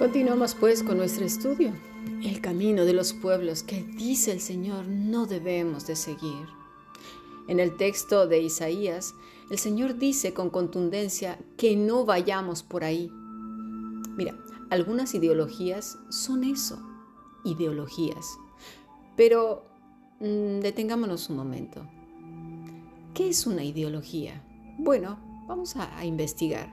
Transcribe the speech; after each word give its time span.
Continuamos 0.00 0.54
pues 0.54 0.82
con 0.82 0.96
nuestro 0.96 1.26
estudio, 1.26 1.74
el 2.24 2.40
camino 2.40 2.86
de 2.86 2.94
los 2.94 3.12
pueblos 3.12 3.62
que 3.62 3.82
dice 3.82 4.32
el 4.32 4.40
Señor 4.40 4.86
no 4.86 5.26
debemos 5.26 5.86
de 5.86 5.94
seguir. 5.94 6.46
En 7.48 7.60
el 7.60 7.76
texto 7.76 8.26
de 8.26 8.40
Isaías, 8.40 9.14
el 9.50 9.58
Señor 9.58 9.98
dice 9.98 10.32
con 10.32 10.48
contundencia 10.48 11.38
que 11.58 11.76
no 11.76 12.06
vayamos 12.06 12.62
por 12.62 12.82
ahí. 12.82 13.10
Mira, 13.12 14.34
algunas 14.70 15.14
ideologías 15.14 15.98
son 16.08 16.44
eso, 16.44 16.80
ideologías. 17.44 18.38
Pero 19.18 19.66
mm, 20.20 20.60
detengámonos 20.60 21.28
un 21.28 21.36
momento. 21.36 21.86
¿Qué 23.12 23.28
es 23.28 23.46
una 23.46 23.64
ideología? 23.64 24.42
Bueno, 24.78 25.18
vamos 25.50 25.74
a, 25.74 26.04
investigar. 26.04 26.72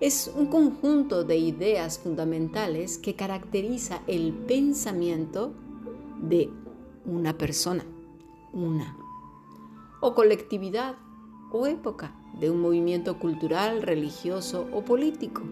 Es 0.00 0.32
un 0.36 0.46
conjunto 0.46 1.22
de 1.22 1.36
ideas 1.36 2.00
fundamentales 2.00 2.98
que 2.98 3.14
caracteriza 3.14 4.02
el 4.08 4.32
pensamiento 4.32 5.52
de 6.20 6.50
una 7.04 7.38
persona, 7.38 7.84
una, 8.52 8.96
o 10.00 10.16
colectividad 10.16 10.96
o 11.52 11.68
época 11.68 12.16
de 12.40 12.50
un 12.50 12.60
movimiento 12.60 13.20
cultural, 13.20 13.80
religioso 13.80 14.66
o 14.72 14.84
político. 14.84 15.42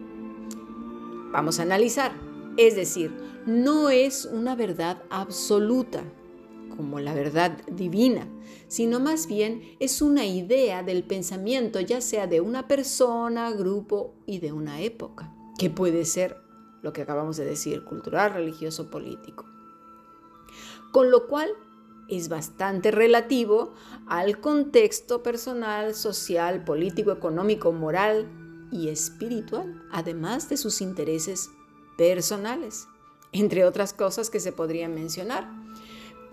Vamos 1.31 1.61
a 1.61 1.63
analizar. 1.63 2.11
Es 2.57 2.75
decir, 2.75 3.17
no 3.47 3.89
es 3.89 4.25
una 4.25 4.57
verdad 4.57 5.01
absoluta, 5.11 6.03
como 6.77 7.01
la 7.01 7.15
verdad 7.15 7.59
divina, 7.71 8.29
sino 8.69 9.01
más 9.01 9.27
bien 9.27 9.77
es 9.81 10.03
una 10.03 10.27
idea 10.27 10.83
del 10.83 11.05
pensamiento, 11.05 11.81
ya 11.81 12.01
sea 12.01 12.27
de 12.27 12.41
una 12.41 12.67
persona, 12.69 13.51
grupo 13.51 14.15
y 14.27 14.39
de 14.39 14.53
una 14.53 14.81
época, 14.81 15.33
que 15.59 15.71
puede 15.71 16.05
ser 16.05 16.37
lo 16.83 16.93
que 16.93 17.03
acabamos 17.03 17.37
de 17.37 17.45
decir, 17.45 17.85
cultural, 17.85 18.35
religioso, 18.35 18.91
político. 18.91 19.47
Con 20.93 21.11
lo 21.11 21.27
cual 21.29 21.51
es 22.09 22.29
bastante 22.29 22.91
relativo 22.91 23.73
al 24.07 24.41
contexto 24.41 25.23
personal, 25.23 25.95
social, 25.95 26.65
político, 26.65 27.11
económico, 27.13 27.73
moral 27.73 28.29
y 28.71 28.89
espiritual, 28.89 29.83
además 29.91 30.49
de 30.49 30.57
sus 30.57 30.81
intereses 30.81 31.51
personales, 31.97 32.87
entre 33.33 33.65
otras 33.65 33.95
cosas 33.95 34.29
que 34.31 34.41
se 34.41 34.53
podrían 34.53 34.95
mencionar 34.95 35.64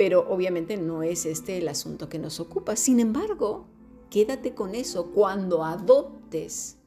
pero 0.02 0.26
obviamente 0.28 0.78
no 0.78 1.04
es 1.04 1.28
este 1.28 1.60
el 1.60 1.68
asunto 1.68 2.10
que 2.10 2.18
nos 2.18 2.40
ocupa. 2.40 2.76
Sin 2.76 3.00
embargo, 3.00 3.68
quédate 4.10 4.56
con 4.56 4.74
eso 4.74 5.12
cuando 5.12 5.64
adoptes 5.64 6.80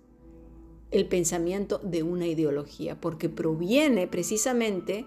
el 0.91 1.07
pensamiento 1.07 1.79
de 1.79 2.03
una 2.03 2.27
ideología, 2.27 3.01
porque 3.01 3.29
proviene 3.29 4.09
precisamente 4.09 5.07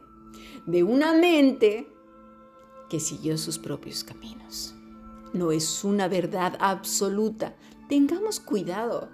de 0.65 0.83
una 0.83 1.11
mente 1.15 1.89
que 2.89 3.01
siguió 3.01 3.37
sus 3.37 3.59
propios 3.59 4.05
caminos. 4.05 4.73
No 5.33 5.51
es 5.51 5.83
una 5.83 6.07
verdad 6.07 6.55
absoluta. 6.61 7.57
Tengamos 7.89 8.39
cuidado. 8.39 9.09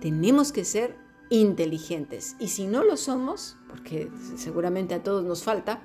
Tenemos 0.00 0.52
que 0.52 0.64
ser 0.64 0.96
inteligentes. 1.28 2.34
Y 2.40 2.48
si 2.48 2.66
no 2.66 2.82
lo 2.82 2.96
somos, 2.96 3.58
porque 3.68 4.10
seguramente 4.36 4.94
a 4.94 5.02
todos 5.02 5.22
nos 5.22 5.42
falta, 5.42 5.82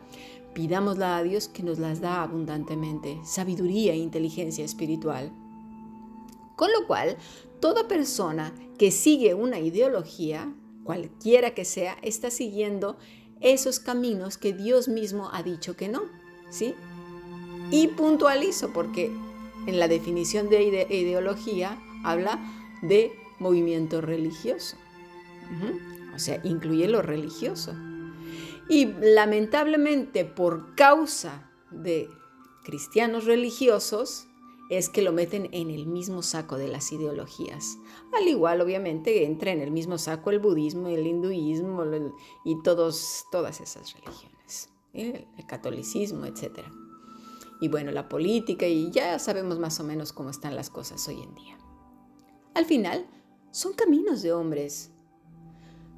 Pidámosla 0.57 1.17
a 1.17 1.21
Dios 1.21 1.47
que 1.47 1.61
nos 1.61 1.77
las 1.77 2.01
da 2.01 2.23
abundantemente, 2.23 3.19
sabiduría 3.23 3.93
e 3.93 3.97
inteligencia 3.97 4.65
espiritual. 4.65 5.31
Con 6.55 6.71
lo 6.71 6.87
cual, 6.87 7.15
toda 7.59 7.87
persona 7.87 8.55
que 8.79 8.89
sigue 8.89 9.35
una 9.35 9.59
ideología, 9.59 10.51
cualquiera 10.83 11.51
que 11.51 11.63
sea, 11.63 11.95
está 12.01 12.31
siguiendo 12.31 12.97
esos 13.39 13.79
caminos 13.79 14.39
que 14.39 14.51
Dios 14.51 14.87
mismo 14.87 15.29
ha 15.31 15.43
dicho 15.43 15.75
que 15.75 15.89
no, 15.89 16.01
¿sí? 16.49 16.73
Y 17.69 17.89
puntualizo 17.89 18.73
porque 18.73 19.11
en 19.67 19.77
la 19.77 19.87
definición 19.87 20.49
de 20.49 20.87
ideología 20.89 21.79
habla 22.03 22.39
de 22.81 23.11
movimiento 23.37 24.01
religioso. 24.01 24.75
O 26.15 26.17
sea, 26.17 26.41
incluye 26.43 26.87
lo 26.87 27.03
religioso. 27.03 27.75
Y 28.69 28.85
lamentablemente 28.85 30.25
por 30.25 30.75
causa 30.75 31.51
de 31.71 32.09
cristianos 32.63 33.25
religiosos 33.25 34.27
es 34.69 34.89
que 34.89 35.01
lo 35.01 35.13
meten 35.13 35.47
en 35.53 35.69
el 35.69 35.87
mismo 35.87 36.21
saco 36.21 36.57
de 36.57 36.67
las 36.67 36.91
ideologías. 36.91 37.77
Al 38.13 38.27
igual, 38.27 38.59
obviamente, 38.59 39.23
entra 39.23 39.51
en 39.51 39.61
el 39.61 39.71
mismo 39.71 39.97
saco 39.97 40.29
el 40.29 40.39
budismo, 40.39 40.89
el 40.89 41.07
hinduismo 41.07 41.83
y 42.43 42.61
todos, 42.63 43.25
todas 43.31 43.61
esas 43.61 43.93
religiones, 43.93 44.69
el, 44.93 45.25
el 45.37 45.45
catolicismo, 45.45 46.25
etc. 46.25 46.59
Y 47.61 47.69
bueno, 47.69 47.91
la 47.91 48.09
política 48.09 48.67
y 48.67 48.91
ya 48.91 49.17
sabemos 49.19 49.57
más 49.59 49.79
o 49.79 49.85
menos 49.85 50.11
cómo 50.11 50.29
están 50.29 50.55
las 50.55 50.69
cosas 50.69 51.07
hoy 51.07 51.21
en 51.21 51.33
día. 51.35 51.57
Al 52.53 52.65
final, 52.65 53.07
son 53.51 53.73
caminos 53.73 54.21
de 54.21 54.33
hombres, 54.33 54.91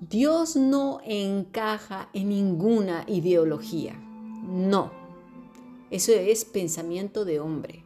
Dios 0.01 0.55
no 0.55 1.01
encaja 1.03 2.09
en 2.13 2.29
ninguna 2.29 3.03
ideología. 3.07 3.93
No. 4.43 4.91
Eso 5.91 6.13
es 6.13 6.45
pensamiento 6.45 7.25
de 7.25 7.39
hombre 7.39 7.83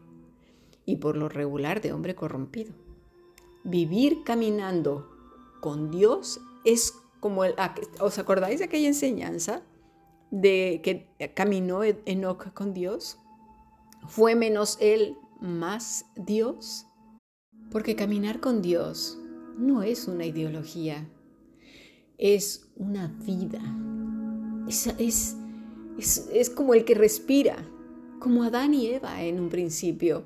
y 0.85 0.97
por 0.97 1.17
lo 1.17 1.29
regular 1.29 1.81
de 1.81 1.93
hombre 1.93 2.15
corrompido. 2.15 2.73
Vivir 3.63 4.23
caminando 4.23 5.09
con 5.61 5.89
Dios 5.89 6.39
es 6.65 6.93
como 7.19 7.45
el... 7.45 7.55
¿Os 7.99 8.19
acordáis 8.19 8.59
de 8.59 8.65
aquella 8.65 8.87
enseñanza 8.87 9.63
de 10.29 10.81
que 10.83 11.31
caminó 11.33 11.83
Enoch 11.83 12.53
con 12.53 12.73
Dios? 12.73 13.17
¿Fue 14.07 14.35
menos 14.35 14.77
él 14.81 15.17
más 15.39 16.05
Dios? 16.15 16.85
Porque 17.71 17.95
caminar 17.95 18.39
con 18.39 18.61
Dios 18.61 19.17
no 19.57 19.83
es 19.83 20.07
una 20.07 20.25
ideología, 20.25 21.07
es 22.17 22.67
una 22.75 23.07
vida. 23.25 23.61
Es, 24.67 25.35
es, 25.97 26.49
como 26.49 26.73
el 26.73 26.85
que 26.85 26.95
respira, 26.95 27.57
como 28.19 28.43
Adán 28.43 28.73
y 28.73 28.87
Eva 28.87 29.23
en 29.23 29.39
un 29.39 29.49
principio. 29.49 30.23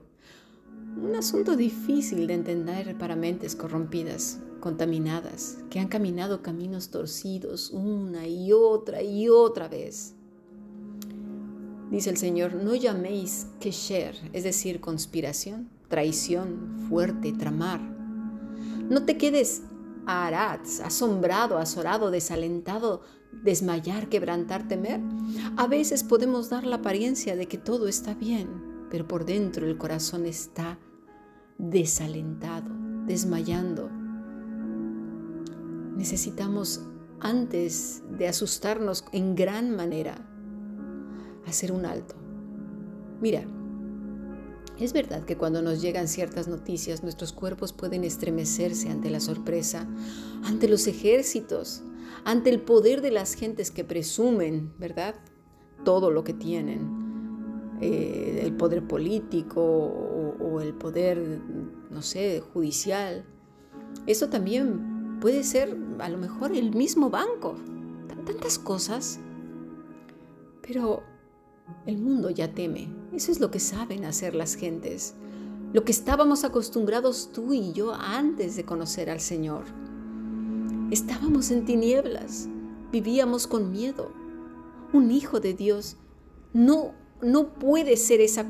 Un 1.01 1.15
asunto 1.15 1.55
difícil 1.55 2.27
de 2.27 2.33
entender 2.33 2.97
para 2.97 3.15
mentes 3.15 3.55
corrompidas, 3.55 4.39
contaminadas, 4.59 5.59
que 5.69 5.79
han 5.79 5.87
caminado 5.87 6.41
caminos 6.41 6.89
torcidos 6.89 7.71
una 7.71 8.27
y 8.27 8.51
otra 8.51 9.01
y 9.01 9.29
otra 9.29 9.67
vez. 9.67 10.13
Dice 11.91 12.09
el 12.09 12.17
Señor, 12.17 12.55
no 12.55 12.75
llaméis 12.75 13.47
kesher, 13.59 14.15
es 14.33 14.43
decir, 14.43 14.81
conspiración, 14.81 15.69
traición, 15.87 16.85
fuerte, 16.89 17.31
tramar. 17.31 17.79
No 18.89 19.05
te 19.05 19.17
quedes 19.17 19.61
Arats, 20.07 20.79
asombrado, 20.79 21.57
azorado, 21.57 22.11
desalentado, 22.11 23.01
desmayar, 23.43 24.07
quebrantar, 24.07 24.67
temer. 24.67 25.01
A 25.57 25.67
veces 25.67 26.03
podemos 26.03 26.49
dar 26.49 26.65
la 26.65 26.77
apariencia 26.77 27.35
de 27.35 27.47
que 27.47 27.57
todo 27.57 27.87
está 27.87 28.13
bien, 28.13 28.47
pero 28.89 29.07
por 29.07 29.25
dentro 29.25 29.67
el 29.67 29.77
corazón 29.77 30.25
está 30.25 30.79
desalentado, 31.57 32.71
desmayando. 33.05 33.89
Necesitamos, 35.95 36.81
antes 37.19 38.03
de 38.17 38.27
asustarnos 38.27 39.03
en 39.11 39.35
gran 39.35 39.75
manera, 39.75 40.15
hacer 41.45 41.71
un 41.71 41.85
alto. 41.85 42.15
Mira, 43.19 43.45
es 44.85 44.93
verdad 44.93 45.23
que 45.25 45.37
cuando 45.37 45.61
nos 45.61 45.81
llegan 45.81 46.07
ciertas 46.07 46.47
noticias 46.47 47.01
nuestros 47.01 47.33
cuerpos 47.33 47.73
pueden 47.73 48.03
estremecerse 48.03 48.89
ante 48.89 49.09
la 49.09 49.19
sorpresa, 49.19 49.87
ante 50.43 50.67
los 50.67 50.85
ejércitos, 50.87 51.81
ante 52.25 52.49
el 52.49 52.61
poder 52.61 53.01
de 53.01 53.11
las 53.11 53.33
gentes 53.33 53.71
que 53.71 53.83
presumen, 53.83 54.73
¿verdad? 54.77 55.15
Todo 55.83 56.11
lo 56.11 56.23
que 56.23 56.33
tienen, 56.33 57.77
eh, 57.81 58.41
el 58.43 58.53
poder 58.53 58.87
político 58.87 59.61
o, 59.61 60.61
el 60.61 60.73
poder, 60.73 61.41
no 61.89 62.01
sé, 62.01 62.41
judicial. 62.53 63.25
Eso 64.07 64.29
también 64.29 65.19
puede 65.19 65.43
ser 65.43 65.77
a 65.99 66.09
lo 66.09 66.17
mejor 66.17 66.55
el 66.55 66.73
mismo 66.75 67.09
banco, 67.09 67.55
tantas 68.25 68.57
cosas. 68.59 69.19
Pero 70.61 71.03
el 71.85 71.97
mundo 71.97 72.29
ya 72.29 72.53
teme. 72.53 72.96
Eso 73.13 73.31
es 73.31 73.39
lo 73.39 73.51
que 73.51 73.59
saben 73.59 74.05
hacer 74.05 74.35
las 74.35 74.55
gentes. 74.55 75.15
Lo 75.73 75.83
que 75.83 75.91
estábamos 75.91 76.43
acostumbrados 76.43 77.31
tú 77.33 77.53
y 77.53 77.73
yo 77.73 77.93
antes 77.93 78.55
de 78.55 78.65
conocer 78.65 79.09
al 79.09 79.19
Señor. 79.19 79.65
Estábamos 80.91 81.51
en 81.51 81.65
tinieblas, 81.65 82.47
vivíamos 82.91 83.47
con 83.47 83.71
miedo. 83.71 84.11
Un 84.93 85.11
hijo 85.11 85.39
de 85.39 85.53
Dios 85.53 85.97
no, 86.53 86.93
no 87.21 87.53
puede 87.53 87.97
ser 87.97 88.21
esa 88.21 88.47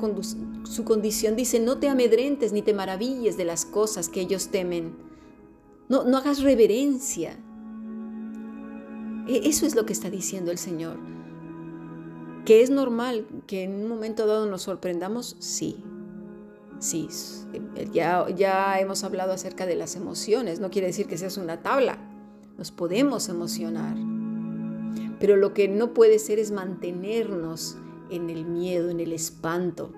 su 0.64 0.84
condición. 0.84 1.34
Dice, 1.34 1.58
no 1.58 1.78
te 1.78 1.88
amedrentes 1.88 2.52
ni 2.52 2.62
te 2.62 2.74
maravilles 2.74 3.36
de 3.36 3.44
las 3.44 3.64
cosas 3.64 4.08
que 4.08 4.20
ellos 4.20 4.48
temen. 4.48 4.94
No, 5.88 6.04
no 6.04 6.18
hagas 6.18 6.42
reverencia. 6.42 7.36
E, 9.26 9.48
eso 9.48 9.66
es 9.66 9.74
lo 9.74 9.84
que 9.86 9.92
está 9.92 10.10
diciendo 10.10 10.50
el 10.50 10.58
Señor. 10.58 11.17
¿Que 12.48 12.62
es 12.62 12.70
normal 12.70 13.26
que 13.46 13.64
en 13.64 13.74
un 13.74 13.88
momento 13.88 14.26
dado 14.26 14.46
nos 14.46 14.62
sorprendamos? 14.62 15.36
Sí. 15.38 15.84
Sí, 16.78 17.06
ya, 17.92 18.26
ya 18.30 18.80
hemos 18.80 19.04
hablado 19.04 19.34
acerca 19.34 19.66
de 19.66 19.76
las 19.76 19.96
emociones. 19.96 20.58
No 20.58 20.70
quiere 20.70 20.86
decir 20.86 21.06
que 21.06 21.18
seas 21.18 21.36
una 21.36 21.60
tabla. 21.60 21.98
Nos 22.56 22.70
podemos 22.70 23.28
emocionar. 23.28 23.98
Pero 25.20 25.36
lo 25.36 25.52
que 25.52 25.68
no 25.68 25.92
puede 25.92 26.18
ser 26.18 26.38
es 26.38 26.50
mantenernos 26.50 27.76
en 28.08 28.30
el 28.30 28.46
miedo, 28.46 28.88
en 28.88 29.00
el 29.00 29.12
espanto, 29.12 29.92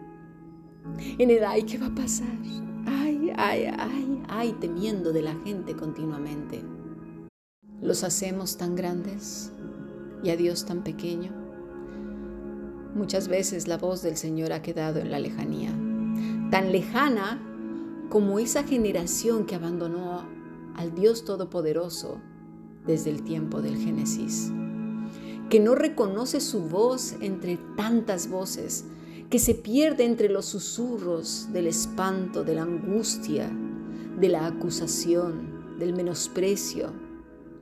en 1.19 1.31
el 1.31 1.45
ay, 1.45 1.63
¿qué 1.63 1.79
va 1.79 1.87
a 1.87 1.95
pasar? 1.95 2.37
Ay, 2.85 3.31
ay, 3.37 3.73
ay, 3.79 4.23
ay, 4.27 4.57
temiendo 4.61 5.13
de 5.13 5.23
la 5.23 5.37
gente 5.45 5.77
continuamente. 5.77 6.65
Los 7.81 8.03
hacemos 8.03 8.57
tan 8.57 8.75
grandes 8.75 9.53
y 10.25 10.31
a 10.31 10.37
Dios 10.37 10.67
tan 10.67 10.83
pequeño. 10.83 11.40
Muchas 13.01 13.29
veces 13.29 13.67
la 13.67 13.79
voz 13.79 14.03
del 14.03 14.19
Señor 14.19 14.53
ha 14.53 14.61
quedado 14.61 14.99
en 14.99 15.11
la 15.11 15.19
lejanía, 15.19 15.71
tan 16.51 16.71
lejana 16.71 17.41
como 18.11 18.39
esa 18.39 18.63
generación 18.63 19.47
que 19.47 19.55
abandonó 19.55 20.29
al 20.77 20.95
Dios 20.95 21.25
Todopoderoso 21.25 22.21
desde 22.87 23.09
el 23.09 23.23
tiempo 23.23 23.63
del 23.63 23.79
Génesis, 23.79 24.53
que 25.49 25.61
no 25.61 25.75
reconoce 25.75 26.43
su 26.43 26.61
voz 26.61 27.15
entre 27.23 27.57
tantas 27.75 28.29
voces, 28.29 28.85
que 29.31 29.39
se 29.39 29.55
pierde 29.55 30.05
entre 30.05 30.29
los 30.29 30.45
susurros 30.45 31.49
del 31.55 31.69
espanto, 31.69 32.45
de 32.45 32.55
la 32.55 32.65
angustia, 32.65 33.51
de 34.21 34.29
la 34.29 34.45
acusación, 34.45 35.79
del 35.79 35.95
menosprecio, 35.95 36.93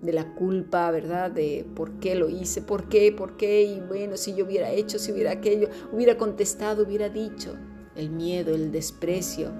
de 0.02 0.12
la 0.12 0.34
culpa, 0.34 0.90
¿verdad? 0.90 1.30
De 1.30 1.66
por 1.74 1.92
qué 2.00 2.14
lo 2.14 2.28
hice, 2.28 2.62
por 2.62 2.88
qué, 2.88 3.12
por 3.12 3.36
qué, 3.36 3.62
y 3.62 3.80
bueno, 3.80 4.16
si 4.16 4.34
yo 4.34 4.44
hubiera 4.44 4.70
hecho, 4.70 4.98
si 4.98 5.12
hubiera 5.12 5.32
aquello, 5.32 5.68
hubiera 5.92 6.16
contestado, 6.16 6.84
hubiera 6.84 7.08
dicho. 7.08 7.56
El 7.96 8.10
miedo, 8.10 8.54
el 8.54 8.70
desprecio, 8.70 9.52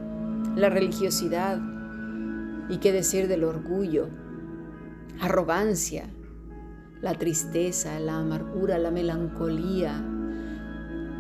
la 0.55 0.69
religiosidad, 0.69 1.58
y 2.69 2.79
qué 2.79 2.93
decir 2.93 3.26
del 3.26 3.44
orgullo, 3.44 4.08
arrogancia, 5.20 6.08
la 7.00 7.14
tristeza, 7.14 7.99
la 7.99 8.19
amargura, 8.19 8.79
la 8.79 8.91
melancolía, 8.91 10.05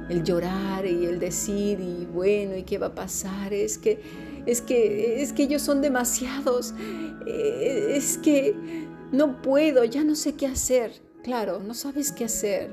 el 0.08 0.22
llorar 0.22 0.86
y 0.86 1.04
el 1.04 1.18
decir 1.18 1.80
y 1.80 2.06
bueno, 2.06 2.56
¿y 2.56 2.62
qué 2.62 2.78
va 2.78 2.88
a 2.88 2.94
pasar? 2.94 3.52
Es 3.52 3.78
que 3.78 4.00
es 4.46 4.62
que 4.62 5.22
es 5.22 5.32
que 5.32 5.44
ellos 5.44 5.62
son 5.62 5.82
demasiados. 5.82 6.74
Eh, 7.26 7.92
es 7.94 8.16
que 8.18 8.54
no 9.12 9.42
puedo, 9.42 9.84
ya 9.84 10.04
no 10.04 10.14
sé 10.14 10.34
qué 10.34 10.46
hacer. 10.46 10.92
Claro, 11.22 11.60
no 11.60 11.74
sabes 11.74 12.12
qué 12.12 12.24
hacer 12.24 12.70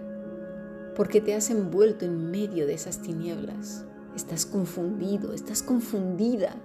porque 0.95 1.21
te 1.21 1.35
has 1.35 1.49
envuelto 1.49 2.05
en 2.05 2.31
medio 2.31 2.65
de 2.65 2.73
esas 2.73 3.01
tinieblas. 3.01 3.85
Estás 4.15 4.45
confundido, 4.45 5.33
estás 5.33 5.61
confundida. 5.61 6.55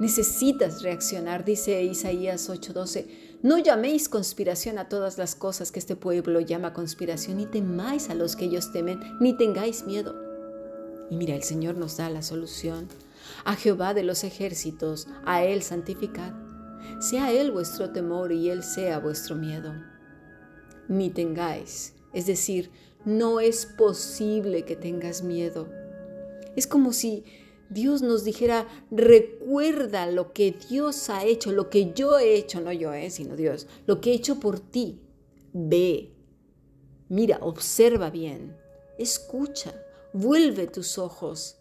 Necesitas 0.00 0.82
reaccionar, 0.82 1.44
dice 1.44 1.82
Isaías 1.84 2.48
8:12. 2.50 3.06
No 3.42 3.58
llaméis 3.58 4.08
conspiración 4.08 4.78
a 4.78 4.88
todas 4.88 5.18
las 5.18 5.34
cosas 5.34 5.70
que 5.70 5.78
este 5.78 5.96
pueblo 5.96 6.40
llama 6.40 6.72
conspiración, 6.72 7.36
ni 7.36 7.46
temáis 7.46 8.10
a 8.10 8.14
los 8.14 8.36
que 8.36 8.46
ellos 8.46 8.72
temen, 8.72 9.00
ni 9.20 9.36
tengáis 9.36 9.84
miedo. 9.84 10.14
Y 11.10 11.16
mira, 11.16 11.34
el 11.34 11.42
Señor 11.42 11.76
nos 11.76 11.96
da 11.96 12.10
la 12.10 12.22
solución. 12.22 12.88
A 13.44 13.54
Jehová 13.54 13.94
de 13.94 14.02
los 14.02 14.24
ejércitos, 14.24 15.06
a 15.24 15.44
Él 15.44 15.62
santificad. 15.62 16.32
Sea 17.00 17.32
Él 17.32 17.52
vuestro 17.52 17.90
temor 17.90 18.32
y 18.32 18.50
Él 18.50 18.62
sea 18.62 18.98
vuestro 18.98 19.36
miedo. 19.36 19.74
Ni 20.88 21.10
tengáis, 21.10 21.94
es 22.12 22.26
decir, 22.26 22.70
no 23.04 23.40
es 23.40 23.66
posible 23.66 24.64
que 24.64 24.76
tengas 24.76 25.22
miedo. 25.22 25.68
Es 26.56 26.66
como 26.66 26.92
si 26.92 27.24
Dios 27.70 28.02
nos 28.02 28.24
dijera, 28.24 28.68
recuerda 28.90 30.06
lo 30.06 30.32
que 30.32 30.52
Dios 30.68 31.08
ha 31.10 31.24
hecho, 31.24 31.52
lo 31.52 31.70
que 31.70 31.92
yo 31.94 32.18
he 32.18 32.36
hecho, 32.36 32.60
no 32.60 32.72
yo, 32.72 32.92
eh, 32.92 33.10
sino 33.10 33.36
Dios, 33.36 33.66
lo 33.86 34.00
que 34.00 34.12
he 34.12 34.14
hecho 34.14 34.38
por 34.40 34.60
ti. 34.60 35.00
Ve, 35.52 36.14
mira, 37.08 37.38
observa 37.40 38.10
bien, 38.10 38.56
escucha, 38.98 39.74
vuelve 40.12 40.66
tus 40.66 40.98
ojos, 40.98 41.56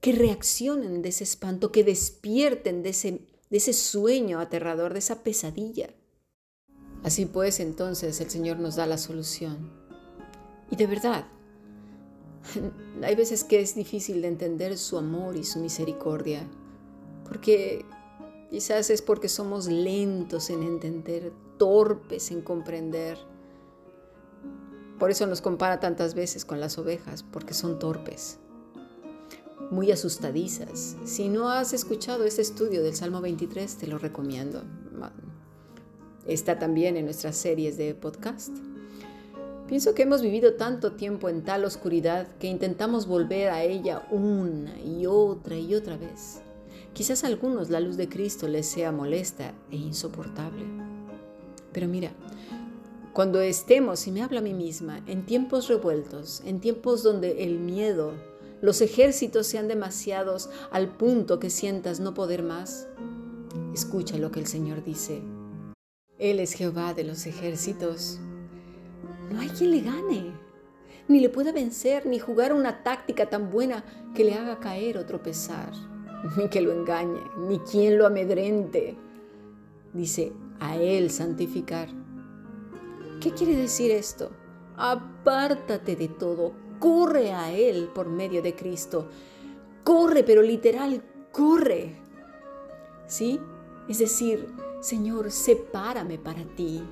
que 0.00 0.12
reaccionen 0.12 1.02
de 1.02 1.10
ese 1.10 1.24
espanto, 1.24 1.70
que 1.70 1.84
despierten 1.84 2.82
de 2.82 2.90
ese, 2.90 3.20
de 3.50 3.56
ese 3.56 3.72
sueño 3.72 4.40
aterrador, 4.40 4.92
de 4.92 4.98
esa 4.98 5.22
pesadilla. 5.22 5.90
Así 7.04 7.26
pues, 7.26 7.60
entonces 7.60 8.20
el 8.20 8.30
Señor 8.30 8.58
nos 8.58 8.76
da 8.76 8.86
la 8.86 8.98
solución. 8.98 9.72
Y 10.70 10.76
de 10.76 10.86
verdad, 10.86 11.26
Hay 13.02 13.14
veces 13.14 13.44
que 13.44 13.60
es 13.60 13.74
difícil 13.74 14.22
de 14.22 14.28
entender 14.28 14.76
su 14.78 14.98
amor 14.98 15.36
y 15.36 15.44
su 15.44 15.60
misericordia, 15.60 16.48
porque 17.28 17.84
quizás 18.50 18.90
es 18.90 19.02
porque 19.02 19.28
somos 19.28 19.66
lentos 19.66 20.50
en 20.50 20.62
entender, 20.62 21.32
torpes 21.58 22.30
en 22.30 22.42
comprender. 22.42 23.18
Por 24.98 25.10
eso 25.10 25.26
nos 25.26 25.40
compara 25.40 25.80
tantas 25.80 26.14
veces 26.14 26.44
con 26.44 26.60
las 26.60 26.78
ovejas, 26.78 27.22
porque 27.22 27.54
son 27.54 27.78
torpes, 27.78 28.38
muy 29.70 29.90
asustadizas. 29.90 30.96
Si 31.04 31.28
no 31.28 31.48
has 31.48 31.72
escuchado 31.72 32.24
este 32.24 32.42
estudio 32.42 32.82
del 32.82 32.94
Salmo 32.94 33.20
23, 33.20 33.76
te 33.76 33.86
lo 33.86 33.98
recomiendo. 33.98 34.62
Está 36.26 36.58
también 36.58 36.96
en 36.96 37.06
nuestras 37.06 37.36
series 37.36 37.76
de 37.76 37.96
podcast. 37.96 38.56
Pienso 39.72 39.94
que 39.94 40.02
hemos 40.02 40.20
vivido 40.20 40.52
tanto 40.52 40.92
tiempo 40.92 41.30
en 41.30 41.44
tal 41.44 41.64
oscuridad 41.64 42.28
que 42.38 42.46
intentamos 42.46 43.06
volver 43.06 43.48
a 43.48 43.62
ella 43.62 44.06
una 44.10 44.78
y 44.78 45.06
otra 45.06 45.56
y 45.56 45.74
otra 45.74 45.96
vez. 45.96 46.42
Quizás 46.92 47.24
a 47.24 47.28
algunos 47.28 47.70
la 47.70 47.80
luz 47.80 47.96
de 47.96 48.06
Cristo 48.06 48.48
les 48.48 48.66
sea 48.66 48.92
molesta 48.92 49.54
e 49.70 49.76
insoportable. 49.76 50.66
Pero 51.72 51.88
mira, 51.88 52.12
cuando 53.14 53.40
estemos, 53.40 54.06
y 54.06 54.12
me 54.12 54.20
habla 54.20 54.40
a 54.40 54.42
mí 54.42 54.52
misma, 54.52 55.02
en 55.06 55.24
tiempos 55.24 55.68
revueltos, 55.68 56.42
en 56.44 56.60
tiempos 56.60 57.02
donde 57.02 57.42
el 57.44 57.58
miedo, 57.58 58.12
los 58.60 58.82
ejércitos 58.82 59.46
sean 59.46 59.68
demasiados 59.68 60.50
al 60.70 60.98
punto 60.98 61.40
que 61.40 61.48
sientas 61.48 61.98
no 61.98 62.12
poder 62.12 62.42
más, 62.42 62.88
escucha 63.72 64.18
lo 64.18 64.32
que 64.32 64.40
el 64.40 64.46
Señor 64.46 64.84
dice. 64.84 65.22
Él 66.18 66.40
es 66.40 66.52
Jehová 66.52 66.92
de 66.92 67.04
los 67.04 67.24
ejércitos 67.24 68.20
no 69.32 69.40
hay 69.40 69.48
quien 69.48 69.70
le 69.70 69.80
gane, 69.80 70.32
ni 71.08 71.20
le 71.20 71.28
pueda 71.28 71.52
vencer, 71.52 72.06
ni 72.06 72.18
jugar 72.18 72.52
una 72.52 72.82
táctica 72.82 73.28
tan 73.28 73.50
buena 73.50 73.84
que 74.14 74.24
le 74.24 74.34
haga 74.34 74.60
caer 74.60 74.98
o 74.98 75.06
tropezar, 75.06 75.72
ni 76.36 76.48
que 76.50 76.60
lo 76.60 76.72
engañe, 76.72 77.20
ni 77.48 77.58
quien 77.60 77.98
lo 77.98 78.06
amedrente. 78.06 78.96
Dice, 79.92 80.32
a 80.60 80.76
Él 80.76 81.10
santificar. 81.10 81.88
¿Qué 83.20 83.32
quiere 83.32 83.56
decir 83.56 83.90
esto? 83.90 84.30
Apártate 84.76 85.96
de 85.96 86.08
todo, 86.08 86.52
corre 86.78 87.32
a 87.32 87.52
Él 87.52 87.90
por 87.94 88.08
medio 88.08 88.42
de 88.42 88.54
Cristo. 88.54 89.08
Corre, 89.84 90.24
pero 90.24 90.42
literal, 90.42 91.02
corre. 91.32 91.96
¿Sí? 93.06 93.40
Es 93.88 93.98
decir, 93.98 94.48
Señor, 94.80 95.30
sepárame 95.30 96.18
para 96.18 96.44
ti. 96.44 96.82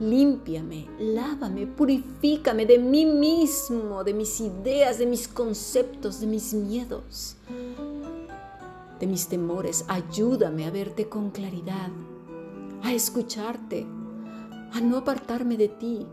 Límpiame, 0.00 0.86
lávame, 1.00 1.66
purifícame 1.66 2.66
de 2.66 2.78
mí 2.78 3.04
mismo, 3.04 4.04
de 4.04 4.14
mis 4.14 4.38
ideas, 4.40 4.98
de 4.98 5.06
mis 5.06 5.26
conceptos, 5.26 6.20
de 6.20 6.28
mis 6.28 6.54
miedos, 6.54 7.36
de 9.00 9.06
mis 9.08 9.26
temores. 9.26 9.84
Ayúdame 9.88 10.66
a 10.66 10.70
verte 10.70 11.08
con 11.08 11.30
claridad, 11.30 11.90
a 12.84 12.92
escucharte, 12.92 13.88
a 14.72 14.80
no 14.80 14.98
apartarme 14.98 15.56
de 15.56 15.68
ti, 15.68 16.06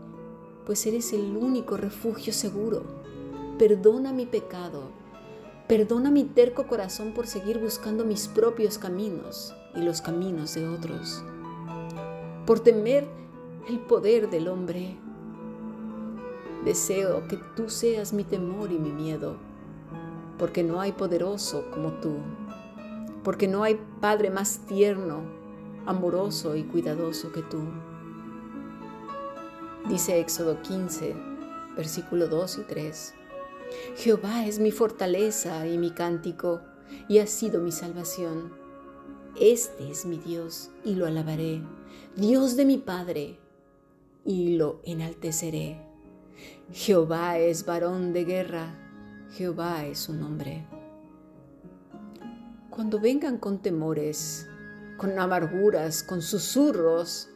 pues 0.64 0.84
eres 0.84 1.12
el 1.12 1.36
único 1.36 1.76
refugio 1.76 2.32
seguro. 2.32 2.82
Perdona 3.56 4.12
mi 4.12 4.26
pecado, 4.26 4.90
perdona 5.68 6.10
mi 6.10 6.24
terco 6.24 6.66
corazón 6.66 7.12
por 7.14 7.28
seguir 7.28 7.60
buscando 7.60 8.04
mis 8.04 8.26
propios 8.26 8.78
caminos 8.78 9.54
y 9.76 9.82
los 9.82 10.00
caminos 10.00 10.56
de 10.56 10.66
otros. 10.66 11.22
Por 12.46 12.58
temer 12.58 13.25
el 13.68 13.80
poder 13.80 14.30
del 14.30 14.46
hombre. 14.46 14.96
Deseo 16.64 17.26
que 17.26 17.36
tú 17.56 17.68
seas 17.68 18.12
mi 18.12 18.22
temor 18.22 18.70
y 18.70 18.78
mi 18.78 18.90
miedo, 18.90 19.36
porque 20.38 20.62
no 20.62 20.80
hay 20.80 20.92
poderoso 20.92 21.64
como 21.72 21.92
tú, 21.94 22.14
porque 23.24 23.48
no 23.48 23.64
hay 23.64 23.80
Padre 24.00 24.30
más 24.30 24.60
tierno, 24.66 25.22
amoroso 25.84 26.54
y 26.54 26.62
cuidadoso 26.62 27.32
que 27.32 27.42
tú. 27.42 27.58
Dice 29.88 30.20
Éxodo 30.20 30.62
15, 30.62 31.14
versículo 31.76 32.28
2 32.28 32.58
y 32.58 32.62
3. 32.62 33.14
Jehová 33.96 34.46
es 34.46 34.60
mi 34.60 34.70
fortaleza 34.70 35.66
y 35.66 35.76
mi 35.76 35.90
cántico, 35.90 36.60
y 37.08 37.18
ha 37.18 37.26
sido 37.26 37.60
mi 37.60 37.72
salvación. 37.72 38.52
Este 39.40 39.90
es 39.90 40.06
mi 40.06 40.18
Dios, 40.18 40.70
y 40.84 40.94
lo 40.94 41.06
alabaré, 41.06 41.62
Dios 42.14 42.56
de 42.56 42.64
mi 42.64 42.78
Padre, 42.78 43.38
y 44.26 44.56
lo 44.56 44.80
enalteceré. 44.84 45.80
Jehová 46.72 47.38
es 47.38 47.64
varón 47.64 48.12
de 48.12 48.24
guerra, 48.24 48.74
Jehová 49.30 49.86
es 49.86 50.00
su 50.00 50.12
nombre. 50.12 50.66
Cuando 52.68 53.00
vengan 53.00 53.38
con 53.38 53.62
temores, 53.62 54.48
con 54.98 55.18
amarguras, 55.18 56.02
con 56.02 56.20
susurros, 56.20 57.30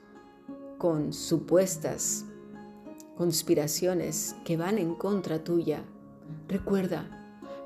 con 0.78 1.12
supuestas 1.12 2.26
conspiraciones 3.16 4.34
que 4.44 4.56
van 4.56 4.78
en 4.78 4.94
contra 4.94 5.44
tuya, 5.44 5.84
recuerda, 6.48 7.06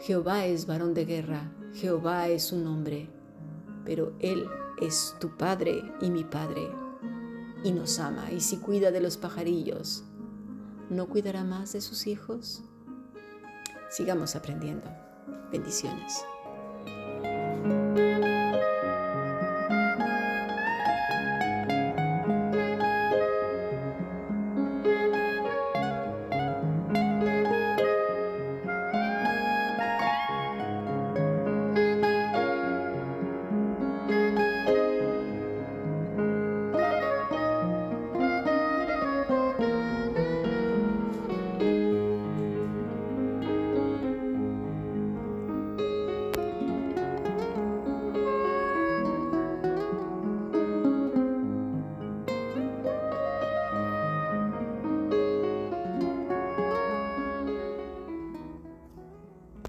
Jehová 0.00 0.46
es 0.46 0.66
varón 0.66 0.94
de 0.94 1.04
guerra, 1.04 1.52
Jehová 1.72 2.28
es 2.28 2.42
su 2.42 2.58
nombre, 2.58 3.08
pero 3.84 4.12
Él 4.18 4.46
es 4.82 5.14
tu 5.20 5.36
Padre 5.36 5.82
y 6.00 6.10
mi 6.10 6.24
Padre, 6.24 6.68
y 7.64 7.72
nos 7.72 7.98
ama, 7.98 8.30
y 8.30 8.40
si 8.40 8.58
cuida 8.58 8.90
de 8.90 9.00
los 9.00 9.16
pajarillos, 9.16 10.04
¿no 10.90 11.08
cuidará 11.08 11.42
más 11.42 11.72
de 11.72 11.80
sus 11.80 12.06
hijos? 12.06 12.62
Sigamos 13.90 14.36
aprendiendo. 14.36 14.86
Bendiciones. 15.50 16.24